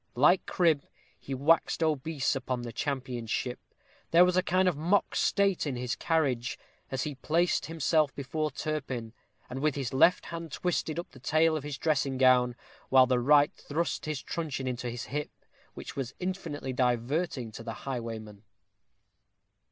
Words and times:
Like 0.15 0.47
Cribb, 0.47 0.87
he 1.19 1.35
waxed 1.35 1.83
obese 1.83 2.35
upon 2.35 2.63
the 2.63 2.73
championship. 2.73 3.59
There 4.09 4.25
was 4.25 4.35
a 4.35 4.41
kind 4.41 4.67
of 4.67 4.75
mock 4.75 5.13
state 5.15 5.67
in 5.67 5.75
his 5.75 5.95
carriage, 5.95 6.57
as 6.89 7.03
he 7.03 7.13
placed 7.13 7.67
himself 7.67 8.11
before 8.15 8.49
Turpin, 8.49 9.13
and 9.47 9.59
with 9.59 9.75
his 9.75 9.93
left 9.93 10.25
hand 10.25 10.51
twisted 10.53 10.97
up 10.97 11.11
the 11.11 11.19
tail 11.19 11.55
of 11.55 11.63
his 11.63 11.77
dressing 11.77 12.17
gown, 12.17 12.55
while 12.89 13.05
the 13.05 13.19
right 13.19 13.53
thrust 13.53 14.05
his 14.07 14.23
truncheon 14.23 14.65
into 14.65 14.89
his 14.89 15.03
hip, 15.03 15.29
which 15.75 15.95
was 15.95 16.15
infinitely 16.19 16.73
diverting 16.73 17.51
to 17.51 17.61
the 17.61 17.85
highwayman. 17.85 18.41